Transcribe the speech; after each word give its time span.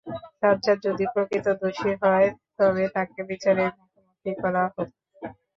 সাজ্জাদ 0.39 0.77
যদি 0.85 1.05
প্রকৃত 1.13 1.47
দোষী 1.61 1.91
হয়, 2.01 2.27
তবে 2.57 2.83
তাঁকে 2.95 3.21
বিচারের 3.29 3.69
মুখোমুখি 3.77 4.31
করা 4.41 4.63
হোক। 4.67 4.89